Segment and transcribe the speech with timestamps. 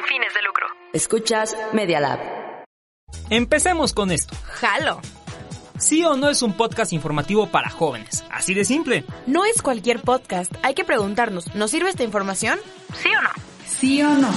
[0.00, 0.66] Sin fines de lucro.
[0.92, 2.18] Escuchas Media Lab.
[3.28, 4.36] Empecemos con esto.
[4.44, 5.00] Jalo.
[5.78, 8.24] Sí o no es un podcast informativo para jóvenes.
[8.30, 9.04] Así de simple.
[9.26, 10.52] No es cualquier podcast.
[10.62, 12.58] Hay que preguntarnos, ¿nos sirve esta información?
[12.94, 13.30] ¿Sí o no?
[13.66, 14.30] ¿Sí o no?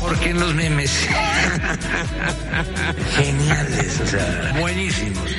[0.00, 0.90] Porque en los memes.
[3.16, 5.30] Geniales, o sea, buenísimos.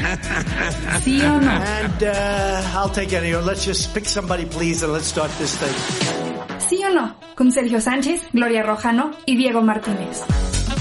[1.04, 1.52] ¿Sí o no?
[1.52, 3.34] And uh, I'll take any.
[3.34, 6.34] Let's just pick somebody, please, and let's start this thing.
[6.69, 7.16] ¿Sí o no?
[7.35, 10.23] Con Sergio Sánchez, Gloria Rojano y Diego Martínez.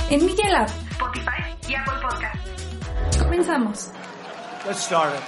[0.09, 3.19] En Media Lab, Spotify y Apple Podcast.
[3.19, 3.91] Comenzamos.
[4.67, 5.21] Let's start it.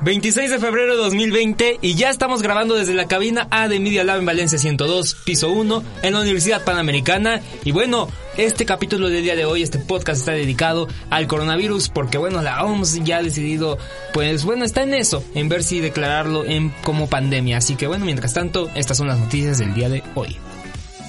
[0.00, 4.04] 26 de febrero de 2020 y ya estamos grabando desde la cabina A de Media
[4.04, 7.40] Lab en Valencia 102, piso 1, en la Universidad Panamericana.
[7.64, 12.16] Y bueno, este capítulo del día de hoy, este podcast está dedicado al coronavirus porque
[12.16, 13.76] bueno, la OMS ya ha decidido,
[14.12, 17.58] pues bueno, está en eso, en ver si declararlo en, como pandemia.
[17.58, 20.36] Así que bueno, mientras tanto, estas son las noticias del día de hoy.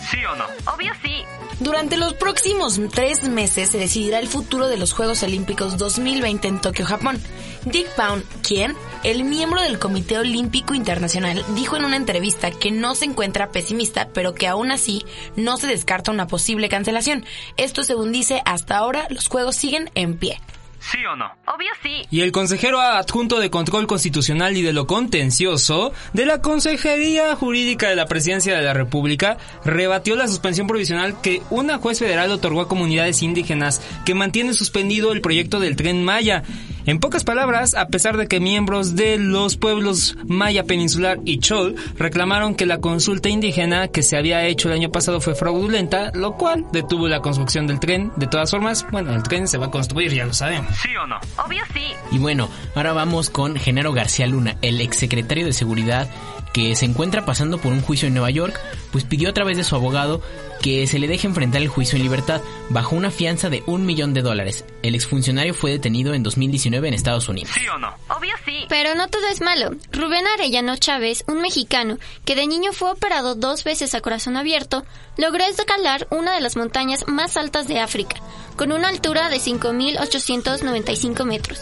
[0.10, 0.46] ¿Sí o no?
[0.74, 1.24] Obvio sí.
[1.60, 6.62] Durante los próximos tres meses se decidirá el futuro de los Juegos Olímpicos 2020 en
[6.62, 7.22] Tokio, Japón.
[7.66, 12.96] Dick Pound, quien, el miembro del Comité Olímpico Internacional, dijo en una entrevista que no
[12.96, 15.04] se encuentra pesimista, pero que aún así
[15.36, 17.26] no se descarta una posible cancelación.
[17.58, 20.40] Esto según dice, hasta ahora los Juegos siguen en pie.
[20.80, 21.26] ¿Sí o no?
[21.46, 22.06] Obvio sí.
[22.10, 27.90] Y el consejero adjunto de Control Constitucional y de lo Contencioso de la Consejería Jurídica
[27.90, 32.62] de la Presidencia de la República rebatió la suspensión provisional que una juez federal otorgó
[32.62, 36.44] a comunidades indígenas que mantienen suspendido el proyecto del tren Maya.
[36.86, 41.76] En pocas palabras, a pesar de que miembros de los pueblos Maya Peninsular y Chol
[41.98, 46.36] reclamaron que la consulta indígena que se había hecho el año pasado fue fraudulenta, lo
[46.36, 48.12] cual detuvo la construcción del tren.
[48.16, 50.69] De todas formas, bueno, el tren se va a construir, ya lo sabemos.
[50.74, 51.20] ¿Sí o no?
[51.38, 51.94] Obvio sí.
[52.12, 56.10] Y bueno, ahora vamos con Genaro García Luna, el exsecretario de Seguridad
[56.54, 58.60] que se encuentra pasando por un juicio en Nueva York,
[58.92, 60.22] pues pidió a través de su abogado
[60.62, 64.14] que se le deje enfrentar el juicio en libertad bajo una fianza de un millón
[64.14, 64.66] de dólares.
[64.84, 67.52] El exfuncionario fue detenido en 2019 en Estados Unidos.
[67.54, 67.94] ¿Sí o no?
[68.10, 68.66] Obvio sí.
[68.68, 69.72] Pero no todo es malo.
[69.92, 74.86] Rubén Arellano Chávez, un mexicano que de niño fue operado dos veces a corazón abierto,
[75.18, 78.18] logró escalar una de las montañas más altas de África,
[78.56, 81.60] con una altura de 5.895 metros.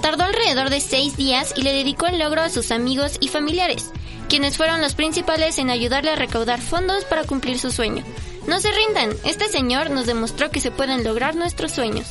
[0.00, 3.90] Tardó alrededor de seis días y le dedicó el logro a sus amigos y familiares,
[4.28, 8.04] quienes fueron los principales en ayudarle a recaudar fondos para cumplir su sueño.
[8.46, 12.06] No se rindan, este señor nos demostró que se pueden lograr nuestros sueños.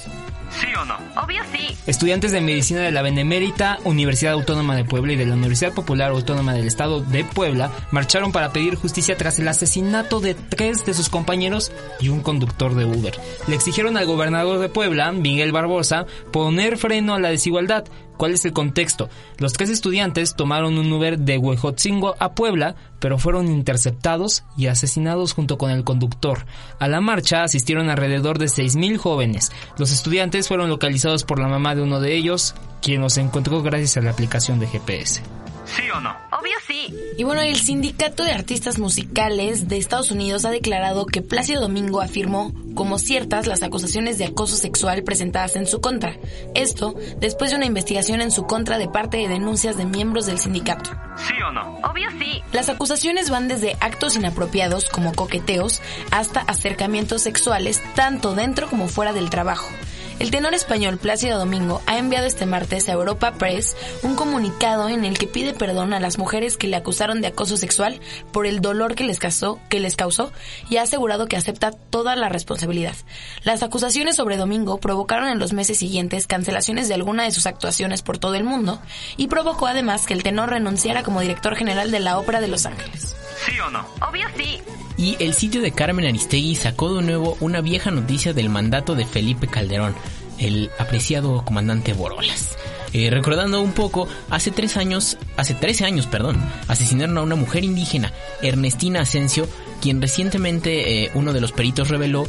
[0.52, 0.98] ¿Sí o no?
[1.22, 1.76] Obvio sí.
[1.88, 6.12] Estudiantes de medicina de la Benemérita Universidad Autónoma de Puebla y de la Universidad Popular
[6.12, 10.94] Autónoma del Estado de Puebla marcharon para pedir justicia tras el asesinato de tres de
[10.94, 13.14] sus compañeros y un conductor de Uber.
[13.48, 17.86] Le exigieron al gobernador de Puebla, Miguel Barbosa, poner freno a la desigualdad.
[18.18, 19.10] ¿Cuál es el contexto?
[19.38, 25.34] Los tres estudiantes tomaron un Uber de Huejotzingo a Puebla, pero fueron interceptados y asesinados
[25.34, 26.46] junto con el conductor.
[26.80, 29.52] A la marcha asistieron alrededor de 6.000 jóvenes.
[29.78, 33.98] Los estudiantes fueron localizados por la mamá de uno de ellos, quien los encontró gracias
[33.98, 35.22] a la aplicación de GPS.
[35.66, 36.25] ¿Sí o no?
[36.46, 36.96] Obvio sí.
[37.18, 42.02] Y bueno, el Sindicato de Artistas Musicales de Estados Unidos ha declarado que Plácido Domingo
[42.02, 46.18] afirmó como ciertas las acusaciones de acoso sexual presentadas en su contra.
[46.54, 50.38] Esto después de una investigación en su contra de parte de denuncias de miembros del
[50.38, 50.92] sindicato.
[51.18, 51.80] ¿Sí o no?
[51.80, 52.44] Obvio sí.
[52.54, 55.82] Las acusaciones van desde actos inapropiados como coqueteos
[56.12, 59.68] hasta acercamientos sexuales tanto dentro como fuera del trabajo.
[60.18, 65.04] El tenor español Plácido Domingo ha enviado este martes a Europa Press un comunicado en
[65.04, 68.00] el que pide perdón a las mujeres que le acusaron de acoso sexual
[68.32, 70.32] por el dolor que les causó, que les causó
[70.70, 72.96] y ha asegurado que acepta toda la responsabilidad.
[73.44, 78.02] Las acusaciones sobre Domingo provocaron en los meses siguientes cancelaciones de alguna de sus actuaciones
[78.02, 78.82] por todo el mundo
[79.18, 82.66] y provocó además que el tenor renunciara como director general de la Ópera de Los
[82.66, 83.16] Ángeles.
[83.46, 83.86] ¿Sí o no?
[84.02, 84.62] Obvio sí.
[84.98, 89.06] Y el sitio de Carmen Aristegui sacó de nuevo una vieja noticia del mandato de
[89.06, 89.94] Felipe Calderón,
[90.40, 92.58] el apreciado comandante Borolas.
[92.94, 96.38] Eh, recordando un poco, hace tres años, hace 13 años, perdón,
[96.68, 99.50] asesinaron a una mujer indígena, Ernestina Asensio,
[99.82, 102.26] quien recientemente eh, uno de los peritos reveló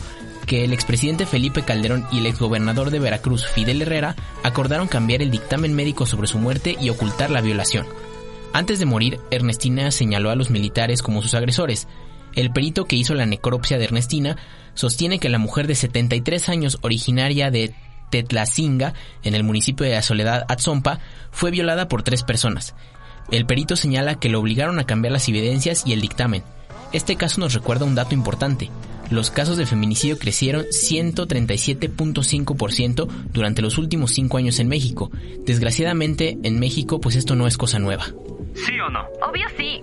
[0.46, 5.30] que el expresidente Felipe Calderón y el exgobernador de Veracruz, Fidel Herrera, acordaron cambiar el
[5.30, 7.86] dictamen médico sobre su muerte y ocultar la violación.
[8.52, 11.88] Antes de morir, Ernestina señaló a los militares como sus agresores.
[12.34, 14.36] El perito que hizo la necropsia de Ernestina
[14.74, 17.74] sostiene que la mujer de 73 años originaria de
[18.10, 21.00] Tetlacinga, en el municipio de la Soledad Atzompa,
[21.30, 22.74] fue violada por tres personas.
[23.30, 26.44] El perito señala que lo obligaron a cambiar las evidencias y el dictamen.
[26.92, 28.70] Este caso nos recuerda un dato importante.
[29.10, 35.10] Los casos de feminicidio crecieron 137.5% durante los últimos cinco años en México.
[35.44, 38.06] Desgraciadamente, en México, pues esto no es cosa nueva.
[38.54, 39.06] ¿Sí o no?
[39.22, 39.80] Obvio sí.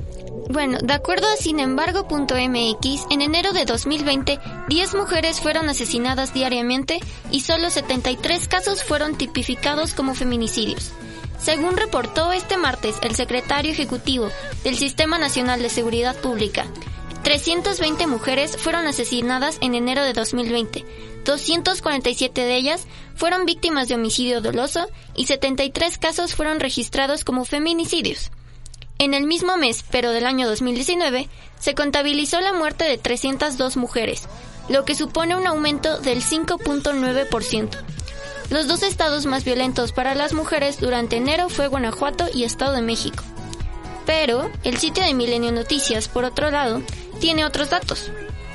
[0.49, 6.99] Bueno, de acuerdo a sinembargo.mx, en enero de 2020, 10 mujeres fueron asesinadas diariamente
[7.31, 10.91] y solo 73 casos fueron tipificados como feminicidios.
[11.39, 14.29] Según reportó este martes el secretario ejecutivo
[14.63, 16.65] del Sistema Nacional de Seguridad Pública,
[17.23, 20.85] 320 mujeres fueron asesinadas en enero de 2020.
[21.23, 22.85] 247 de ellas
[23.15, 28.29] fueron víctimas de homicidio doloso y 73 casos fueron registrados como feminicidios.
[28.99, 31.29] En el mismo mes, pero del año 2019,
[31.59, 34.23] se contabilizó la muerte de 302 mujeres,
[34.67, 37.69] lo que supone un aumento del 5.9%.
[38.49, 42.81] Los dos estados más violentos para las mujeres durante enero fue Guanajuato y Estado de
[42.81, 43.23] México.
[44.05, 46.81] Pero el sitio de Milenio Noticias, por otro lado,
[47.23, 48.11] tiene otros datos.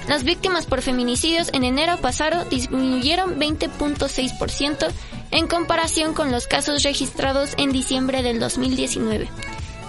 [0.09, 4.91] Las víctimas por feminicidios en enero pasado disminuyeron 20.6%
[5.31, 9.31] en comparación con los casos registrados en diciembre del 2019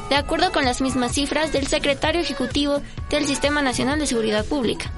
[0.10, 4.92] de acuerdo con las mismas cifras del secretario ejecutivo del Sistema Nacional de Seguridad Pública.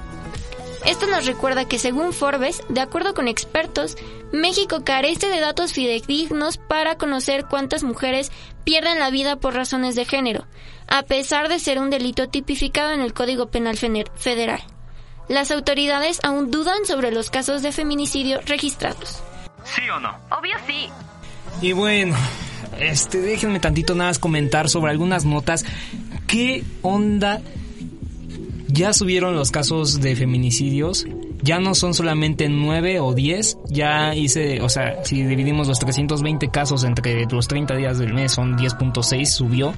[0.86, 3.96] Esto nos recuerda que según Forbes, de acuerdo con expertos,
[4.32, 8.32] México carece de datos fidedignos para conocer cuántas mujeres
[8.64, 10.46] pierden la vida por razones de género,
[10.88, 14.62] a pesar de ser un delito tipificado en el Código Penal Federal.
[15.28, 19.22] Las autoridades aún dudan sobre los casos de feminicidio registrados.
[19.64, 20.16] ¿Sí o no?
[20.30, 20.88] Obvio sí.
[21.60, 22.16] Y bueno,
[22.78, 25.64] este, déjenme tantito nada más comentar sobre algunas notas.
[26.26, 27.40] ¿Qué onda?
[28.68, 31.06] Ya subieron los casos de feminicidios.
[31.42, 33.58] Ya no son solamente 9 o 10.
[33.68, 38.32] Ya hice, o sea, si dividimos los 320 casos entre los 30 días del mes,
[38.32, 39.74] son 10.6, subió.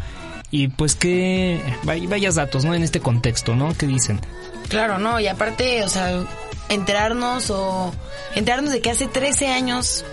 [0.51, 2.75] Y pues que vayas datos, ¿no?
[2.75, 3.75] En este contexto, ¿no?
[3.77, 4.21] ¿Qué dicen?
[4.69, 6.25] Claro, no, y aparte, o sea,
[6.69, 7.93] enterarnos o
[8.35, 10.05] enterarnos de que hace 13 años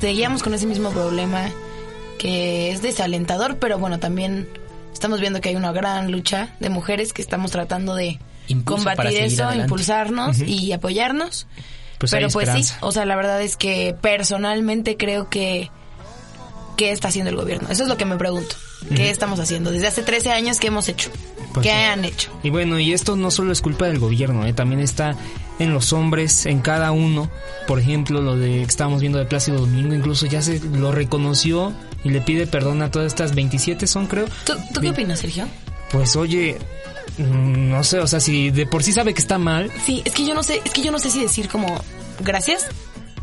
[0.00, 1.50] seguíamos con ese mismo problema
[2.18, 4.48] que es desalentador, pero bueno, también
[4.92, 8.18] estamos viendo que hay una gran lucha de mujeres que estamos tratando de
[8.64, 11.46] combatir eso, impulsarnos y apoyarnos.
[11.98, 15.70] Pues pero pues sí, o sea, la verdad es que personalmente creo que
[16.78, 17.68] ¿qué está haciendo el gobierno?
[17.70, 18.56] Eso es lo que me pregunto.
[18.94, 19.72] ¿Qué estamos haciendo?
[19.72, 21.10] Desde hace 13 años, ¿qué hemos hecho?
[21.52, 21.76] Pues ¿Qué sí.
[21.76, 22.30] han hecho?
[22.44, 24.52] Y bueno, y esto no solo es culpa del gobierno, ¿eh?
[24.52, 25.16] también está
[25.58, 27.28] en los hombres, en cada uno.
[27.66, 31.72] Por ejemplo, lo de que estábamos viendo de Plácido Domingo, incluso ya se lo reconoció
[32.04, 34.26] y le pide perdón a todas estas 27 son, creo.
[34.44, 35.48] ¿Tú, tú qué opinas, Sergio?
[35.90, 36.58] Pues oye,
[37.16, 40.26] no sé, o sea, si de por sí sabe que está mal, Sí, es que
[40.26, 41.82] yo no sé, es que yo no sé si decir como
[42.20, 42.66] gracias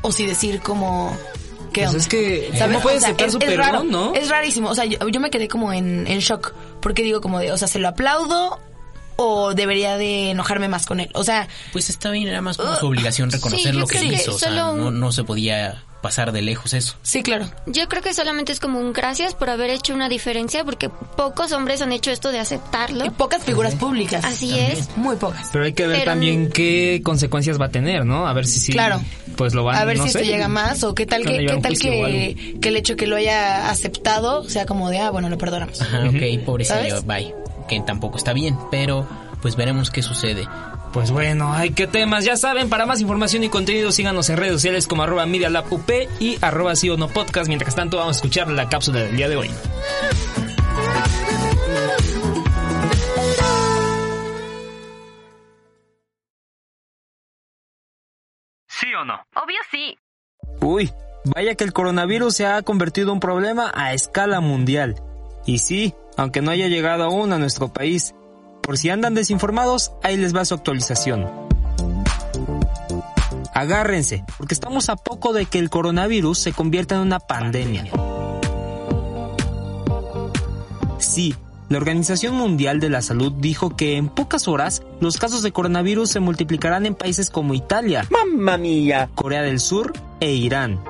[0.02, 1.16] o si decir como
[1.74, 2.00] ¿qué Pues onda?
[2.00, 2.76] es que, ¿Sabes?
[2.78, 4.14] ¿cómo puede O sea, aceptar es- su es perdón, raro, no?
[4.16, 7.40] Es rarísimo, o sea, yo, yo me quedé como en, en shock porque digo como
[7.40, 8.60] de, o sea, ¿se lo aplaudo
[9.18, 11.10] o debería de enojarme más con él?
[11.14, 14.36] O sea, Pues está bien, era más como su obligación reconocer lo que que hizo.
[14.36, 16.96] O sea, solo no, no se podía pasar de lejos eso.
[17.02, 17.50] sí, claro.
[17.66, 21.52] Yo creo que solamente es como un gracias por haber hecho una diferencia porque pocos
[21.52, 23.04] hombres han hecho esto de aceptarlo.
[23.06, 24.24] Y pocas figuras públicas.
[24.24, 24.72] Así también.
[24.74, 24.98] es.
[24.98, 25.50] Muy pocas.
[25.52, 28.28] Pero hay que ver Pero- también qué consecuencias va a tener, ¿no?
[28.28, 28.72] A ver si sí.
[28.72, 29.02] Claro.
[29.36, 31.26] Pues lo van A ver no si sé, esto llega más o qué tal a
[31.26, 35.10] que, qué tal que, que el hecho que lo haya aceptado sea como de, ah,
[35.10, 35.82] bueno, lo perdonamos.
[35.82, 37.06] Ajá, ok, pobrecillo, ¿Sabes?
[37.06, 37.34] bye.
[37.68, 39.08] Que tampoco está bien, pero
[39.46, 40.50] pues veremos qué sucede.
[40.92, 42.26] Pues bueno, ay, qué temas.
[42.26, 45.72] Ya saben, para más información y contenido, síganos en redes sociales como arroba Media Lab
[45.72, 45.88] UP
[46.20, 47.48] y arroba sí o no podcast.
[47.48, 49.52] Mientras tanto, vamos a escuchar la cápsula del día de hoy.
[58.68, 59.14] ¿Sí o no?
[59.36, 59.96] Obvio sí.
[60.60, 60.92] Uy,
[61.26, 64.96] vaya que el coronavirus se ha convertido en un problema a escala mundial.
[65.46, 68.16] Y sí, aunque no haya llegado aún a nuestro país.
[68.66, 71.30] Por si andan desinformados, ahí les va su actualización.
[73.54, 77.86] Agárrense, porque estamos a poco de que el coronavirus se convierta en una pandemia.
[80.98, 81.36] Sí,
[81.70, 86.10] la Organización Mundial de la Salud dijo que en pocas horas los casos de coronavirus
[86.10, 89.10] se multiplicarán en países como Italia, ¡Mamma mía!
[89.16, 90.84] Corea del Sur e Irán.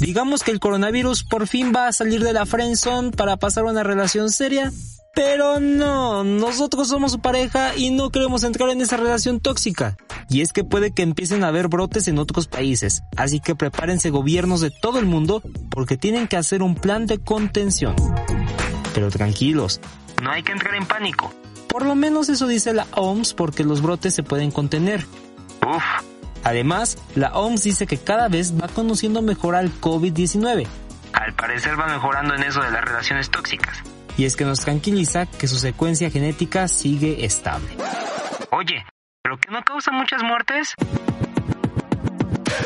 [0.00, 3.70] Digamos que el coronavirus por fin va a salir de la friendzone para pasar a
[3.70, 4.72] una relación seria,
[5.14, 9.96] pero no, nosotros somos su pareja y no queremos entrar en esa relación tóxica.
[10.28, 14.10] Y es que puede que empiecen a haber brotes en otros países, así que prepárense
[14.10, 17.96] gobiernos de todo el mundo porque tienen que hacer un plan de contención.
[18.94, 19.80] Pero tranquilos,
[20.22, 21.32] no hay que entrar en pánico.
[21.68, 25.04] Por lo menos eso dice la OMS porque los brotes se pueden contener.
[25.66, 25.84] Uf.
[26.44, 30.66] Además, la OMS dice que cada vez va conociendo mejor al COVID-19.
[31.12, 33.82] Al parecer va mejorando en eso de las relaciones tóxicas.
[34.18, 37.68] Y es que nos tranquiliza que su secuencia genética sigue estable.
[38.50, 38.84] Oye,
[39.22, 40.74] ¿pero que no causa muchas muertes?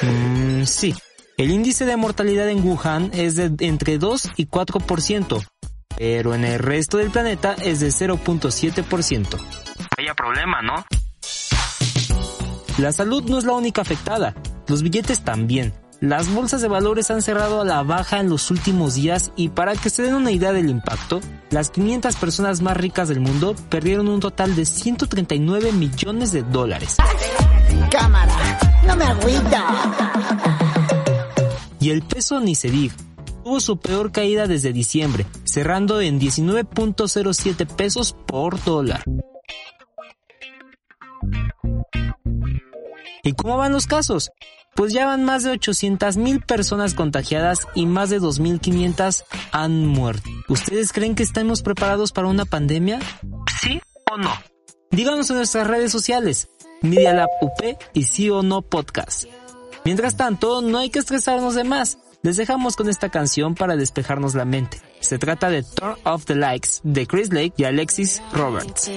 [0.00, 0.94] Mm, sí.
[1.36, 5.46] El índice de mortalidad en Wuhan es de entre 2 y 4%,
[5.96, 9.38] pero en el resto del planeta es de 0.7%.
[9.98, 10.84] Vaya problema, ¿no?
[12.78, 14.34] La salud no es la única afectada,
[14.68, 15.74] los billetes también.
[16.02, 19.76] Las bolsas de valores han cerrado a la baja en los últimos días y para
[19.76, 24.08] que se den una idea del impacto, las 500 personas más ricas del mundo perdieron
[24.08, 26.96] un total de 139 millones de dólares.
[27.88, 29.92] Cámara, no me agüita.
[31.78, 32.96] Y el peso ni se diga.
[33.44, 39.04] Tuvo su peor caída desde diciembre, cerrando en 19.07 pesos por dólar.
[43.22, 44.32] ¿Y cómo van los casos?
[44.74, 50.30] Pues ya van más de 800 mil personas contagiadas y más de 2.500 han muerto.
[50.48, 52.98] ¿Ustedes creen que estamos preparados para una pandemia?
[53.60, 54.32] ¿Sí o no?
[54.90, 56.48] Díganos en nuestras redes sociales,
[56.80, 59.24] Media Lab UP y sí o no podcast.
[59.84, 61.98] Mientras tanto, no hay que estresarnos de más.
[62.22, 64.80] Les dejamos con esta canción para despejarnos la mente.
[65.00, 68.90] Se trata de Turn Off the Likes de Chris Lake y Alexis Roberts.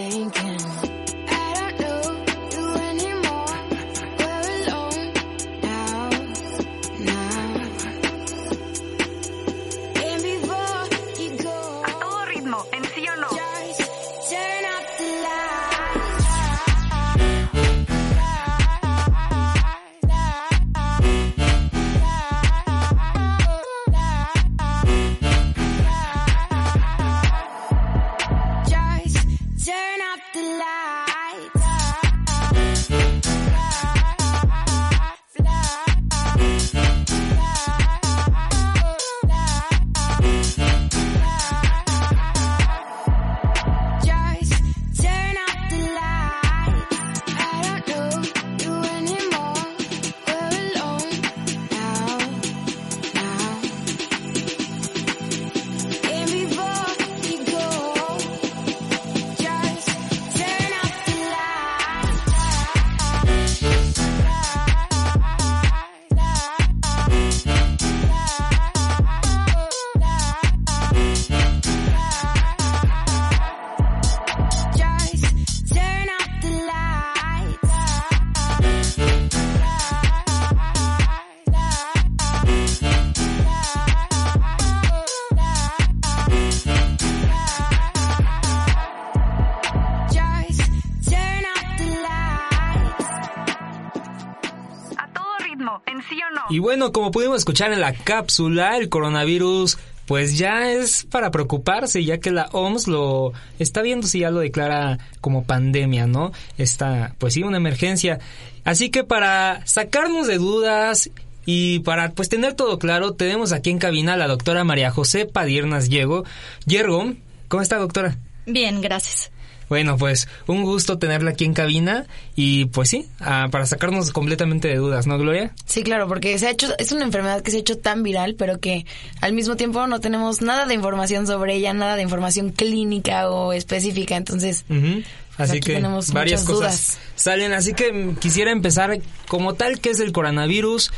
[96.92, 102.32] Como pudimos escuchar en la cápsula, el coronavirus pues ya es para preocuparse, ya que
[102.32, 106.32] la OMS lo está viendo si ya lo declara como pandemia, ¿no?
[106.58, 108.20] Está, pues sí, una emergencia.
[108.64, 111.10] Así que para sacarnos de dudas
[111.46, 115.26] y para pues tener todo claro, tenemos aquí en cabina a la doctora María José
[115.26, 116.24] Padiernas Yergo.
[116.66, 117.14] Yergo,
[117.48, 118.18] ¿cómo está doctora?
[118.46, 119.32] Bien, gracias.
[119.70, 122.06] Bueno, pues un gusto tenerla aquí en cabina
[122.36, 125.54] y pues sí, para sacarnos completamente de dudas, ¿no, Gloria?
[125.66, 128.36] Sí, claro, porque se ha hecho, es una enfermedad que se ha hecho tan viral,
[128.36, 128.86] pero que
[129.22, 133.54] al mismo tiempo no tenemos nada de información sobre ella, nada de información clínica o
[133.54, 135.04] específica, entonces Ujú.
[135.38, 136.98] Así aquí que tenemos varias cosas dudas.
[137.16, 137.52] salen.
[137.52, 140.92] Así que quisiera empezar como tal, ¿qué es el coronavirus?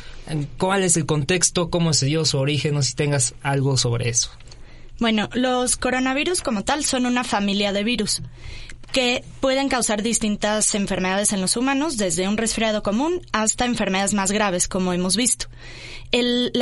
[0.60, 1.70] ¿Cuál es el contexto?
[1.72, 2.76] ¿Cómo se dio su origen?
[2.84, 4.30] Sé si tengas algo sobre eso.
[5.00, 8.22] Bueno, los coronavirus como tal son una familia de virus.
[8.92, 14.32] que pueden causar distintas enfermedades en los humanos, desde un resfriado común hasta enfermedades más
[14.32, 15.48] graves, como hemos visto.
[16.12, 16.54] El,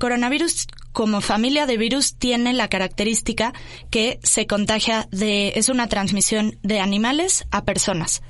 [0.00, 3.52] coronavirus, como familia de virus, tiene la característica
[3.90, 8.22] que se contagia de, es una transmisión de animales a personas.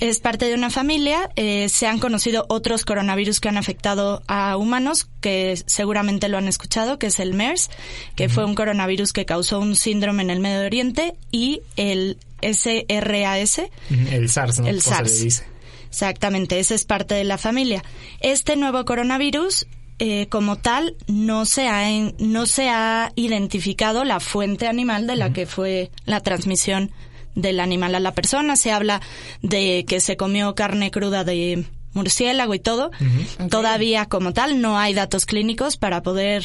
[0.00, 1.30] Es parte de una familia.
[1.36, 6.48] eh, se han conocido otros coronavirus que han afectado a humanos, que seguramente lo han
[6.48, 7.70] escuchado, que es el MERS,
[8.16, 13.60] que fue un coronavirus que causó un síndrome en el Medio Oriente, y el SRAS,
[14.10, 14.66] El SARS, ¿no?
[14.68, 15.44] el SARS.
[15.90, 17.84] Exactamente, ese es parte de la familia.
[18.20, 19.66] Este nuevo coronavirus,
[20.00, 25.14] eh, como tal, no se ha en- no se ha identificado la fuente animal de
[25.16, 26.90] la que fue la transmisión
[27.36, 28.56] del animal a la persona.
[28.56, 29.00] Se habla
[29.42, 32.90] de que se comió carne cruda de murciélago y todo.
[33.50, 36.44] Todavía como tal no hay datos clínicos para poder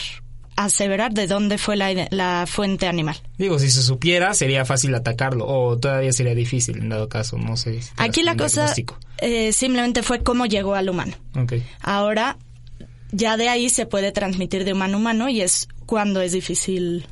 [0.58, 3.18] aseverar de dónde fue la, la fuente animal.
[3.38, 5.46] Digo, si se supiera, sería fácil atacarlo.
[5.48, 7.38] O todavía sería difícil, en dado caso.
[7.38, 7.82] No sé.
[7.82, 8.74] si Aquí la cosa
[9.18, 11.14] eh, simplemente fue cómo llegó al humano.
[11.36, 11.54] Ok.
[11.82, 12.38] Ahora,
[13.12, 17.06] ya de ahí se puede transmitir de humano a humano y es cuando es difícil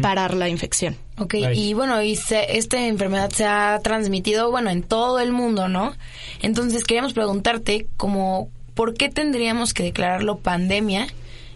[0.00, 0.96] parar la infección.
[1.18, 5.66] Ok, y bueno, y se- esta enfermedad se ha transmitido, bueno, en todo el mundo,
[5.68, 5.92] ¿no?
[6.40, 11.08] Entonces queríamos preguntarte como, ¿por qué tendríamos que declararlo pandemia?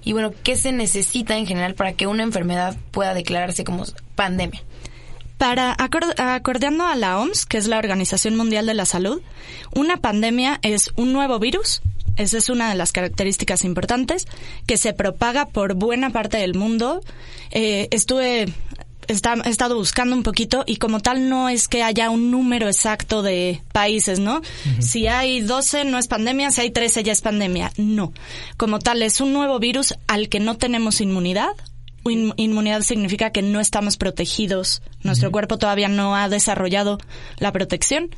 [0.05, 3.85] Y bueno, ¿qué se necesita en general para que una enfermedad pueda declararse como
[4.17, 4.61] pandemia?
[5.39, 9.21] Para acor- acordeando a la OMS, que es la Organización Mundial de la Salud,
[9.75, 11.81] una pandemia es un nuevo virus,
[12.17, 14.27] esa es una de las características importantes,
[14.67, 17.01] que se propaga por buena parte del mundo.
[17.51, 18.47] Eh, estuve
[19.09, 22.67] está- he estado buscando un poquito y como tal no es que haya un número
[22.67, 24.41] exacto de países, ¿no?
[24.81, 27.71] Si hay 12 no es pandemia, si hay 13 ya es pandemia.
[27.77, 28.13] No.
[28.57, 31.51] Como tal es un nuevo virus al que no tenemos inmunidad.
[32.09, 34.83] In- inmunidad significa que no estamos protegidos.
[35.03, 36.99] Nuestro cuerpo todavía no ha desarrollado
[37.39, 38.11] la protección.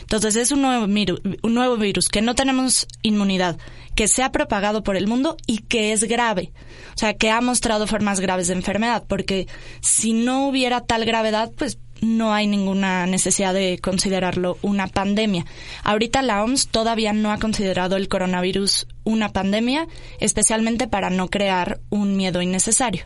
[0.00, 3.58] Entonces es un nuevo, un nuevo virus que no tenemos inmunidad,
[3.94, 6.52] que se ha propagado por el mundo y que es grave.
[6.94, 9.48] O sea, que ha mostrado formas graves de enfermedad, porque
[9.80, 15.46] si no hubiera tal gravedad, pues no hay ninguna necesidad de considerarlo una pandemia.
[15.82, 19.88] Ahorita la OMS todavía no ha considerado el coronavirus una pandemia,
[20.20, 23.04] especialmente para no crear un miedo innecesario.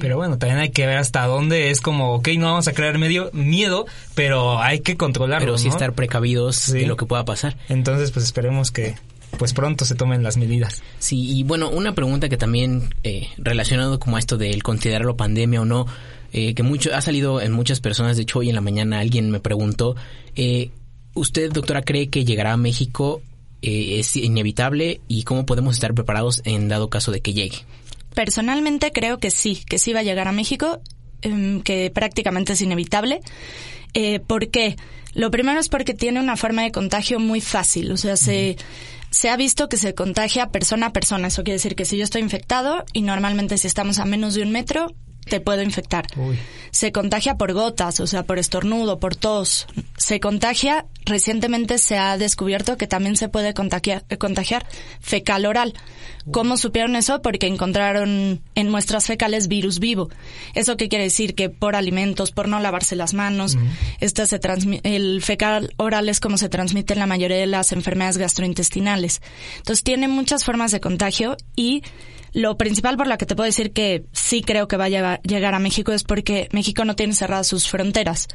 [0.00, 2.98] Pero bueno, también hay que ver hasta dónde es como, ok, no vamos a crear
[2.98, 5.74] medio miedo, pero hay que controlarlo, Pero sí ¿no?
[5.74, 7.56] estar precavidos de lo que pueda pasar.
[7.68, 8.94] Entonces, pues esperemos que
[9.38, 10.82] pues pronto se tomen las medidas.
[10.98, 15.60] Sí, y bueno, una pregunta que también eh, relacionado como a esto del considerarlo pandemia
[15.60, 15.86] o no,
[16.32, 19.30] eh, que mucho ha salido en muchas personas, de hecho hoy en la mañana alguien
[19.30, 19.96] me preguntó,
[20.34, 20.70] eh,
[21.14, 23.22] ¿usted doctora cree que llegará a México?
[23.62, 25.00] Eh, ¿Es inevitable?
[25.08, 27.58] ¿Y cómo podemos estar preparados en dado caso de que llegue?
[28.16, 30.80] Personalmente creo que sí, que sí va a llegar a México,
[31.20, 33.20] em, que prácticamente es inevitable.
[33.92, 34.76] Eh, ¿Por qué?
[35.12, 38.56] Lo primero es porque tiene una forma de contagio muy fácil, o sea, se,
[39.10, 41.28] se ha visto que se contagia persona a persona.
[41.28, 44.44] Eso quiere decir que si yo estoy infectado y normalmente si estamos a menos de
[44.44, 44.94] un metro,
[45.28, 46.06] te puedo infectar.
[46.70, 49.66] Se contagia por gotas, o sea, por estornudo, por tos.
[49.96, 54.66] Se contagia, recientemente se ha descubierto que también se puede contagiar, contagiar
[55.00, 55.72] fecal oral.
[56.32, 57.22] ¿Cómo supieron eso?
[57.22, 60.10] Porque encontraron en muestras fecales virus vivo.
[60.54, 61.34] ¿Eso qué quiere decir?
[61.34, 63.56] Que por alimentos, por no lavarse las manos,
[64.00, 67.70] este se transmi- el fecal oral es como se transmite en la mayoría de las
[67.72, 69.22] enfermedades gastrointestinales.
[69.58, 71.82] Entonces tiene muchas formas de contagio y
[72.36, 75.54] lo principal por la que te puedo decir que sí creo que va a llegar,
[75.54, 78.28] a México es porque México no tiene cerradas sus fronteras.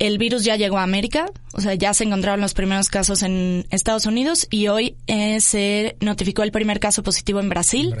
[0.00, 3.66] El virus ya llegó a América, o sea, ya se encontraron los primeros casos en
[3.70, 7.94] Estados Unidos y hoy eh, se notificó el primer caso positivo en Brasil.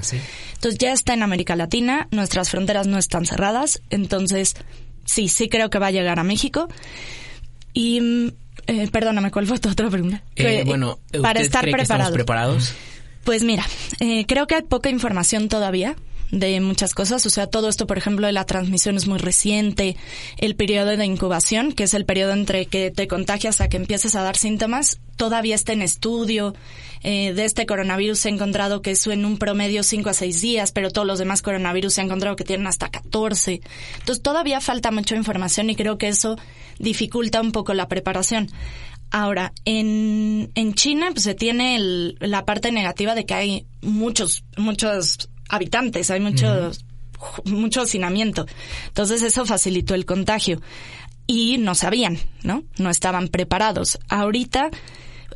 [0.54, 4.56] Entonces ya está en América Latina, nuestras fronteras no están cerradas, entonces
[5.04, 6.66] sí, sí creo que va a llegar a México.
[7.72, 8.28] Y, mm,
[8.66, 10.24] eh, perdóname, ¿cuál fue tu otra pregunta?
[10.34, 12.74] Eh, Que- bueno, para ¿usted estar cree que estamos preparados.
[13.24, 13.66] Pues mira,
[14.00, 15.96] eh, creo que hay poca información todavía
[16.30, 17.24] de muchas cosas.
[17.26, 19.96] O sea, todo esto, por ejemplo, de la transmisión es muy reciente.
[20.38, 24.14] El periodo de incubación, que es el periodo entre que te contagias a que empieces
[24.14, 26.54] a dar síntomas, todavía está en estudio.
[27.02, 30.40] Eh, de este coronavirus se ha encontrado que es en un promedio 5 a 6
[30.40, 33.60] días, pero todos los demás coronavirus se ha encontrado que tienen hasta 14.
[33.98, 36.36] Entonces todavía falta mucha información y creo que eso
[36.78, 38.50] dificulta un poco la preparación.
[39.10, 44.44] Ahora, en, en China pues se tiene el- la parte negativa de que hay muchos,
[44.56, 46.84] muchos habitantes, hay muchos,
[47.44, 48.46] mucho hacinamiento.
[48.88, 50.60] Entonces eso facilitó el contagio.
[51.26, 52.64] Y no sabían, ¿no?
[52.78, 53.98] No estaban preparados.
[54.08, 54.70] Ahorita,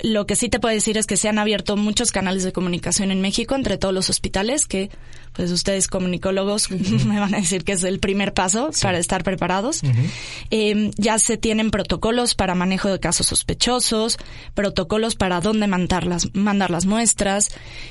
[0.03, 3.13] lo que sí te puedo decir es que se han abierto muchos canales de comunicación
[3.13, 4.91] en México entre todos los hospitales que
[5.35, 6.71] pues ustedes comunicólogos
[7.07, 9.83] me van a decir que es el primer paso para estar preparados.
[10.51, 14.19] Eh, ya se tienen protocolos para manejo de casos sospechosos,
[14.55, 17.51] protocolos para dónde mandar las, mandar las muestras.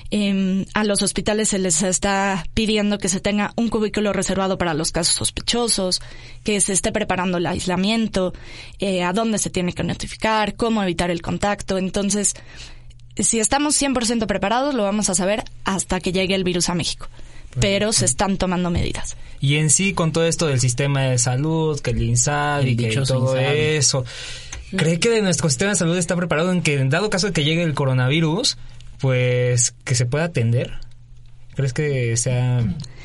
[0.09, 4.73] Eh, a los hospitales se les está pidiendo que se tenga un cubículo reservado para
[4.73, 6.01] los casos sospechosos,
[6.43, 8.33] que se esté preparando el aislamiento,
[8.79, 11.77] eh, a dónde se tiene que notificar, cómo evitar el contacto.
[11.77, 12.35] Entonces,
[13.17, 17.07] si estamos 100% preparados, lo vamos a saber hasta que llegue el virus a México.
[17.59, 19.15] Pero se están tomando medidas.
[19.39, 23.01] Y en sí, con todo esto del sistema de salud, que el INSABI, El que
[23.01, 23.59] todo INSABI.
[23.75, 24.05] eso,
[24.75, 27.43] ¿cree que nuestro sistema de salud está preparado en que, en dado caso de que
[27.43, 28.57] llegue el coronavirus,
[28.99, 30.71] pues que se pueda atender?
[31.55, 32.63] ¿Crees que sea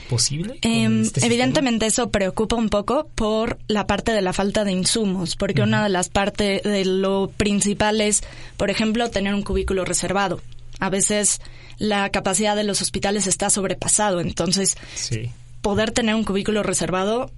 [0.09, 0.59] posible?
[0.63, 5.37] Em, este evidentemente eso preocupa un poco por la parte de la falta de insumos,
[5.37, 8.23] porque una de las partes de lo principal es,
[8.57, 10.41] por ejemplo, tener un cubículo reservado.
[10.81, 11.41] A veces
[11.79, 15.31] la capacidad de los hospitales está sobrepasado, entonces Sí.
[15.62, 17.31] poder tener un cubículo reservado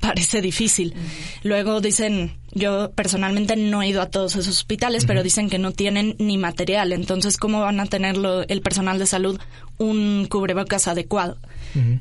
[0.00, 0.94] parece difícil.
[1.42, 5.72] Luego dicen, yo personalmente no he ido a todos esos hospitales, pero dicen que no
[5.72, 6.92] tienen ni material.
[6.92, 9.40] Entonces, ¿cómo van a tenerlo el personal de salud
[9.78, 11.38] un cubrebocas adecuado?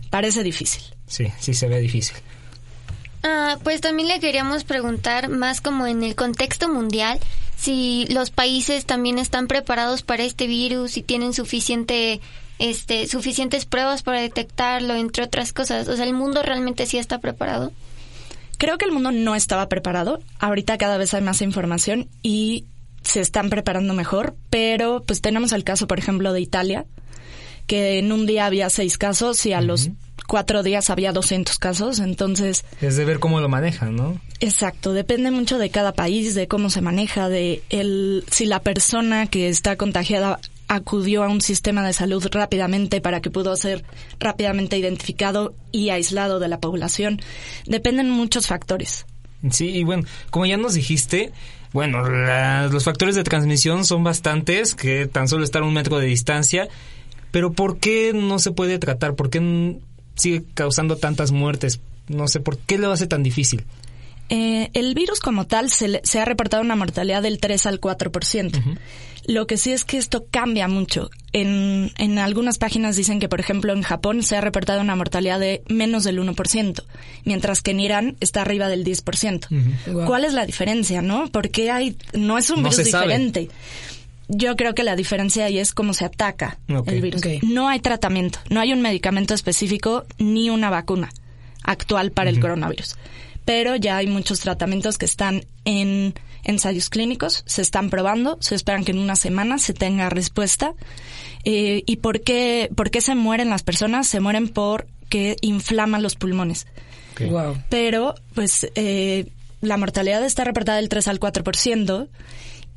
[0.09, 0.83] Parece difícil.
[1.07, 2.17] Sí, sí se ve difícil.
[3.23, 7.19] Ah, pues también le queríamos preguntar más como en el contexto mundial
[7.57, 12.21] si los países también están preparados para este virus, si tienen suficiente
[12.59, 15.87] este suficientes pruebas para detectarlo, entre otras cosas.
[15.87, 17.71] O sea, el mundo realmente sí está preparado.
[18.57, 20.19] Creo que el mundo no estaba preparado.
[20.39, 22.65] Ahorita cada vez hay más información y
[23.03, 26.85] se están preparando mejor, pero pues tenemos el caso, por ejemplo, de Italia,
[27.65, 29.89] que en un día había seis casos y a los
[30.27, 31.99] cuatro días había 200 casos.
[31.99, 34.19] Entonces, Es de ver cómo lo manejan, ¿no?
[34.39, 39.25] exacto, depende mucho de cada país, de cómo se maneja, de el, si la persona
[39.25, 43.83] que está contagiada acudió a un sistema de salud rápidamente para que pudo ser
[44.19, 47.21] rápidamente identificado y aislado de la población.
[47.65, 49.05] Dependen muchos factores.
[49.49, 51.31] Sí, y bueno, como ya nos dijiste,
[51.71, 55.99] bueno, la- los factores de transmisión son bastantes, que tan solo estar a un metro
[55.99, 56.67] de distancia,
[57.31, 59.15] pero ¿por qué no se puede tratar?
[59.15, 59.39] ¿Por qué
[60.17, 61.79] sigue causando tantas muertes?
[62.07, 63.63] No sé, ¿por qué lo hace tan difícil?
[64.29, 67.79] Eh, el virus como tal se, le- se ha reportado una mortalidad del 3 al
[67.79, 68.77] 4%.
[69.25, 71.09] Lo que sí es que esto cambia mucho.
[71.33, 75.39] En, en algunas páginas dicen que, por ejemplo, en Japón se ha reportado una mortalidad
[75.39, 76.83] de menos del 1%,
[77.25, 79.47] mientras que en Irán está arriba del 10%.
[79.93, 80.07] Guau.
[80.07, 81.27] ¿Cuál es la diferencia, no?
[81.29, 83.05] Porque hay, no es un No virus sabe.
[84.29, 87.21] Yo creo que la diferencia ahí es cómo se ataca el virus.
[87.43, 91.09] No hay tratamiento, no hay un medicamento específico ni una vacuna
[91.63, 92.95] actual para el coronavirus.
[93.45, 96.13] Pero ya hay muchos tratamientos que están en
[96.43, 100.73] ensayos clínicos, se están probando, se esperan que en una semana se tenga respuesta.
[101.45, 104.07] Eh, ¿Y por qué, por qué se mueren las personas?
[104.07, 106.67] Se mueren porque inflaman los pulmones
[107.19, 107.57] Wow.
[107.69, 109.25] pero pues eh,
[109.61, 112.07] la mortalidad está reportada del 3 al 4%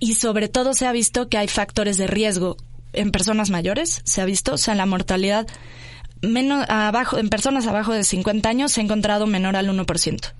[0.00, 2.56] y sobre todo se ha visto que hay factores de riesgo
[2.92, 5.46] en personas mayores, se ha visto, o sea, la mortalidad
[6.22, 10.32] menos abajo en personas abajo de 50 años se ha encontrado menor al 1%.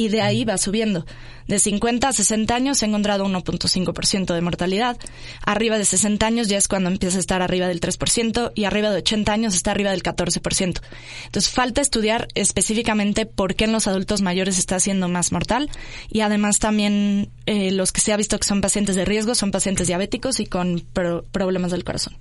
[0.00, 1.04] Y de ahí va subiendo.
[1.48, 4.96] De 50 a 60 años se ha encontrado 1.5% de mortalidad.
[5.44, 8.90] Arriba de 60 años ya es cuando empieza a estar arriba del 3% y arriba
[8.90, 10.80] de 80 años está arriba del 14%.
[11.26, 15.68] Entonces falta estudiar específicamente por qué en los adultos mayores está siendo más mortal
[16.10, 19.50] y además también eh, los que se ha visto que son pacientes de riesgo son
[19.50, 22.14] pacientes diabéticos y con pro- problemas del corazón.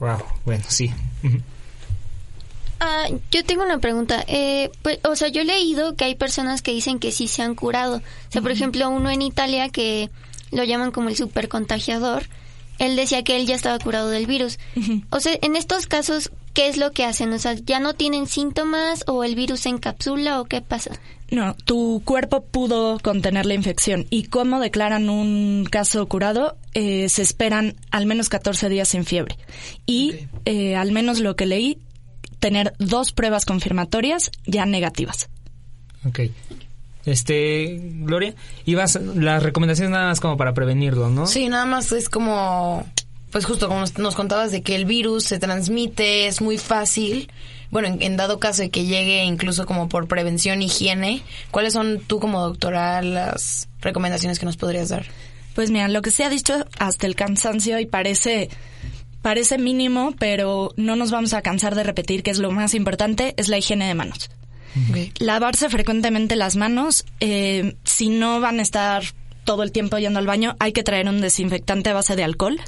[0.00, 0.92] Wow, bueno, sí.
[2.86, 4.22] Ah, yo tengo una pregunta.
[4.26, 7.40] Eh, pues, o sea, yo he leído que hay personas que dicen que sí se
[7.40, 7.96] han curado.
[7.96, 10.10] O sea, por ejemplo, uno en Italia que
[10.50, 12.24] lo llaman como el supercontagiador,
[12.78, 14.58] él decía que él ya estaba curado del virus.
[15.08, 17.32] O sea, en estos casos, ¿qué es lo que hacen?
[17.32, 20.90] O sea, ¿ya no tienen síntomas o el virus se encapsula o qué pasa?
[21.30, 27.22] No, tu cuerpo pudo contener la infección y cómo declaran un caso curado, eh, se
[27.22, 29.38] esperan al menos 14 días sin fiebre.
[29.86, 31.78] Y eh, al menos lo que leí,
[32.44, 35.30] tener dos pruebas confirmatorias ya negativas.
[36.06, 36.20] Ok.
[37.06, 38.34] Este, Gloria,
[38.66, 41.26] ibas, las recomendaciones nada más como para prevenirlo, ¿no?
[41.26, 42.86] Sí, nada más es como,
[43.30, 47.32] pues justo como nos, nos contabas de que el virus se transmite, es muy fácil.
[47.70, 52.00] Bueno, en, en dado caso de que llegue incluso como por prevención, higiene, ¿cuáles son
[52.06, 55.06] tú como doctora las recomendaciones que nos podrías dar?
[55.54, 58.50] Pues mira, lo que se ha dicho hasta el cansancio y parece
[59.24, 63.32] parece mínimo, pero no nos vamos a cansar de repetir que es lo más importante,
[63.38, 64.28] es la higiene de manos.
[65.18, 69.02] Lavarse frecuentemente las manos, eh, si no van a estar
[69.44, 72.60] todo el tiempo yendo al baño, hay que traer un desinfectante a base de alcohol.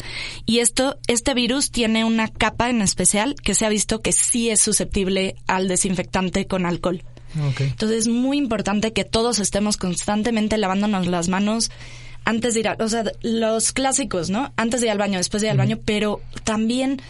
[0.47, 4.49] Y esto, este virus tiene una capa en especial que se ha visto que sí
[4.49, 7.05] es susceptible al desinfectante con alcohol.
[7.59, 11.71] Entonces es muy importante que todos estemos constantemente lavándonos las manos
[12.27, 14.53] antes de ir a, o sea, los clásicos, ¿no?
[14.57, 17.01] Antes de ir al baño, después de ir al baño, pero también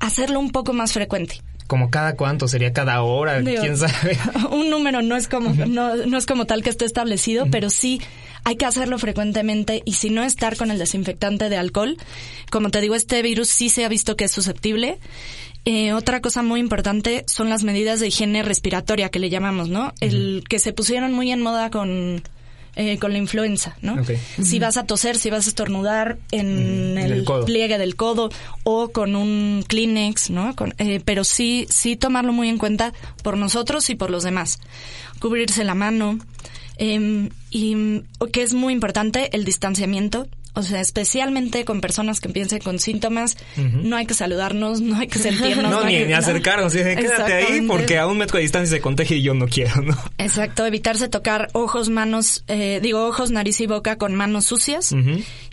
[0.00, 1.40] hacerlo un poco más frecuente.
[1.66, 4.18] Como cada cuánto, sería cada hora, Digo, quién sabe.
[4.50, 8.00] Un número no es como, no, no es como tal que esté establecido, pero sí
[8.44, 11.98] hay que hacerlo frecuentemente y si no estar con el desinfectante de alcohol,
[12.50, 14.98] como te digo, este virus sí se ha visto que es susceptible.
[15.66, 19.92] Eh, otra cosa muy importante son las medidas de higiene respiratoria que le llamamos, ¿no?
[20.00, 22.22] El que se pusieron muy en moda con
[22.76, 23.94] eh, con la influenza, ¿no?
[23.94, 24.12] Ok.
[24.42, 28.30] Si vas a toser, si vas a estornudar en Mm, el, pliegue del codo
[28.64, 30.54] o con un Kleenex, ¿no?
[30.56, 34.58] Con- eh, pero sí, sí tomarlo muy en cuenta por nosotros y por los demás.
[35.20, 36.18] Cubrirse la mano.
[36.78, 40.26] eh, y mm, que es muy importante el distanciamiento.
[40.54, 45.08] O sea, especialmente con personas que empiecen con síntomas, no hay que saludarnos, no hay
[45.08, 45.70] que sentirnos.
[45.72, 48.82] No, ni, que- ni acercarnos, dicen, quédate ahí porque a un metro de distancia se
[48.82, 49.96] contagia y yo no quiero, ¿no?
[50.18, 54.94] Exacto, evitarse tocar ojos, manos, eh, digo ojos, nariz y boca con manos sucias.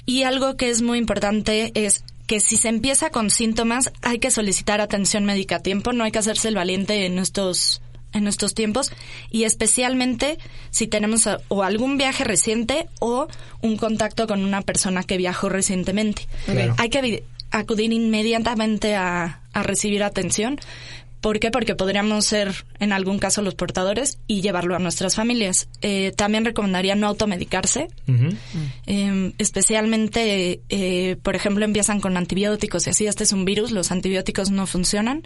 [0.05, 4.29] Y algo que es muy importante es que si se empieza con síntomas, hay que
[4.31, 7.81] solicitar atención médica a tiempo, no hay que hacerse el valiente en estos
[8.13, 8.91] en estos tiempos
[9.29, 10.37] y especialmente
[10.71, 13.27] si tenemos a- o algún viaje reciente o
[13.61, 16.27] un contacto con una persona que viajó recientemente.
[16.45, 16.73] Claro.
[16.77, 20.59] Hay que acudir inmediatamente a, a recibir atención.
[21.21, 21.51] ¿Por qué?
[21.51, 25.67] Porque podríamos ser en algún caso los portadores y llevarlo a nuestras familias.
[25.81, 27.89] Eh, también recomendaría no automedicarse.
[28.87, 33.91] Eh, especialmente, eh, por ejemplo, empiezan con antibióticos y así, este es un virus, los
[33.91, 35.23] antibióticos no funcionan.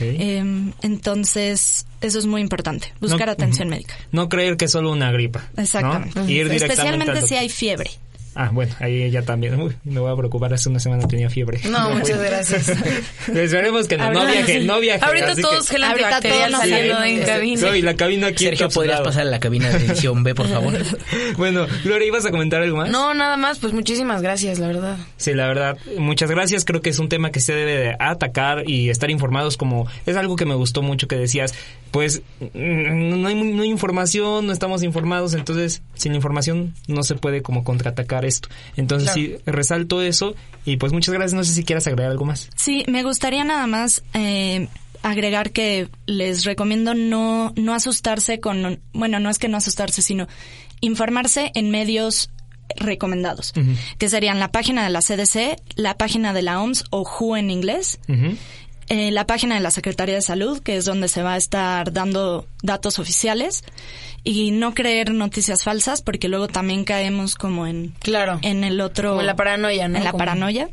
[0.00, 0.42] Eh,
[0.82, 3.94] entonces, eso es muy importante, buscar No- atención médica.
[4.12, 5.48] No creer que es solo una gripa.
[5.56, 5.62] ¿no?
[5.62, 6.20] Exactamente.
[6.20, 7.90] Ir directamente Especialmente al si hay fiebre.
[8.42, 9.60] Ah, bueno, ahí ya también.
[9.60, 10.54] Uy, me voy a preocupar.
[10.54, 11.60] Hace una semana tenía fiebre.
[11.68, 12.26] No, muchas fui.
[12.26, 12.68] gracias.
[13.28, 15.04] Esperemos que no, no viaje, no viaje.
[15.04, 17.60] Ahorita todos que- Ahorita todos saliendo en cabina.
[17.68, 20.48] No, y la cabina aquí Sergio, ¿podrías pasar a la cabina de edición B, por
[20.48, 20.72] favor?
[21.36, 22.88] Bueno, Gloria, ¿ibas a comentar algo más?
[22.90, 24.96] No, nada más, pues muchísimas gracias, la verdad.
[25.16, 26.64] Sí, la verdad, muchas gracias.
[26.64, 30.16] Creo que es un tema que se debe de atacar y estar informados como es
[30.16, 31.52] algo que me gustó mucho que decías,
[31.90, 37.14] pues mm, no hay, no hay información, no estamos informados, entonces sin información no se
[37.16, 38.48] puede como contraatacar esto.
[38.76, 39.20] Entonces Claro.
[39.20, 41.34] sí, resalto eso y pues muchas gracias.
[41.34, 42.48] No sé si quieras agregar algo más.
[42.56, 44.68] Sí, me gustaría nada más eh,
[45.02, 50.26] agregar que les recomiendo no, no asustarse con, bueno, no es que no asustarse, sino
[50.80, 52.30] informarse en medios
[52.76, 53.52] recomendados,
[53.98, 57.50] que serían la página de la CDC, la página de la OMS o WHO en
[57.50, 57.98] inglés,
[58.90, 61.92] eh, la página de la Secretaría de Salud, que es donde se va a estar
[61.92, 63.64] dando datos oficiales,
[64.24, 68.38] y no creer noticias falsas, porque luego también caemos como en, claro.
[68.42, 69.10] en el otro...
[69.10, 69.96] Como en la paranoia, ¿no?
[69.96, 70.68] En la Como- paranoia.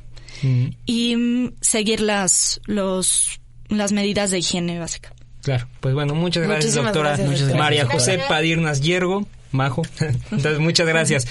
[0.85, 5.13] Y mm, seguir las, los, las medidas de higiene básica.
[5.43, 7.63] Claro, pues bueno, muchas gracias, Muchísimas doctora gracias, Muchas doctora.
[7.63, 8.19] María José.
[8.27, 9.83] Padirnas Yergo, Majo.
[10.31, 11.27] Entonces, muchas gracias.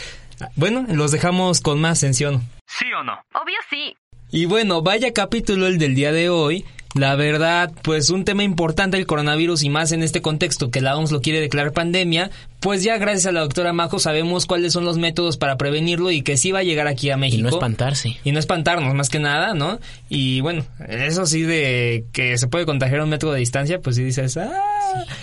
[0.54, 2.48] Bueno, los dejamos con más tensión.
[2.66, 3.12] ¿Sí o no?
[3.34, 3.94] Obvio sí.
[4.30, 6.64] Y bueno, vaya capítulo el del día de hoy.
[6.96, 10.96] La verdad, pues un tema importante el coronavirus y más en este contexto que la
[10.96, 12.30] OMS lo quiere declarar pandemia,
[12.66, 16.22] pues ya gracias a la doctora Majo sabemos cuáles son los métodos para prevenirlo y
[16.22, 17.38] que sí va a llegar aquí a México.
[17.38, 18.16] Y no espantarse.
[18.24, 19.78] Y no espantarnos más que nada, ¿no?
[20.08, 23.94] Y bueno, eso sí de que se puede contagiar a un metro de distancia, pues
[23.94, 24.50] sí dices, ah,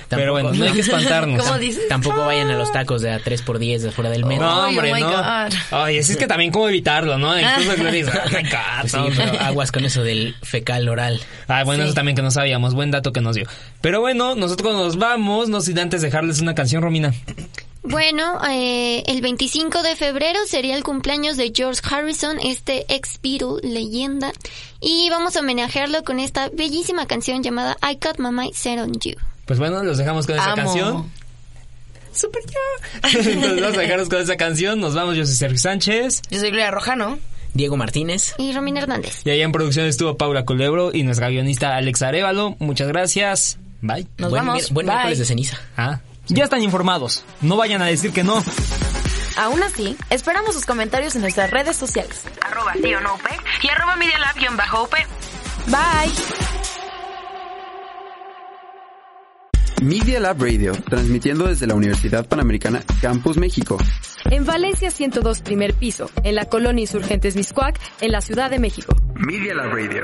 [0.08, 1.44] pero bueno, no hay que espantarnos.
[1.90, 4.46] Tampoco vayan a los tacos de a 3x10 de fuera del metro.
[4.46, 5.12] No, hombre, no.
[5.72, 7.38] Ay, es que también cómo evitarlo, ¿no?
[7.38, 10.88] Incluso Gloria dice, "Oh my God, Pues sí, no, pero aguas con eso del fecal
[10.88, 11.20] oral.
[11.50, 11.88] Ah, bueno, Sí.
[11.88, 12.74] eso también que no sabíamos.
[12.74, 13.48] Buen dato que nos dio.
[13.82, 17.14] Pero bueno, nosotros nos vamos, no sin antes dejarles una canción, Romina.
[17.86, 23.60] Bueno, eh, el 25 de febrero sería el cumpleaños de George Harrison, este ex Beatle
[23.62, 24.32] leyenda,
[24.80, 28.94] y vamos a homenajearlo con esta bellísima canción llamada I Got My Mind Set on
[29.02, 29.16] You.
[29.46, 30.56] Pues bueno, los dejamos con esa Amo.
[30.56, 31.12] canción.
[32.14, 33.10] Super ya.
[33.20, 34.80] Entonces vamos a dejarnos con esa canción.
[34.80, 36.22] Nos vamos, yo soy Sergio Sánchez.
[36.30, 37.20] Yo soy Gloria Rojano.
[37.54, 38.34] Diego Martínez.
[38.38, 39.22] Y Romina Hernández.
[39.26, 42.56] Y allá en producción estuvo Paula Culebro y nuestra guionista Alexa Arevalo.
[42.60, 43.58] Muchas gracias.
[43.82, 44.08] Bye.
[44.18, 44.72] Nos Buen vamos.
[44.72, 44.94] buen Bye.
[44.96, 45.60] miércoles de ceniza.
[45.76, 47.26] Ah, ya están informados.
[47.42, 48.44] No vayan a decir que no.
[49.38, 52.24] Aún así, esperamos sus comentarios en nuestras redes sociales.
[52.42, 53.22] Arroba sí o no UP
[53.64, 54.94] y arroba Media Lab-UP.
[55.68, 56.14] Bye.
[59.82, 63.78] Media Lab Radio, transmitiendo desde la Universidad Panamericana Campus México.
[64.32, 68.96] En Valencia 102 primer piso, en la colonia Insurgentes Miscuac, en la Ciudad de México.
[69.16, 70.04] Media Lab Radio.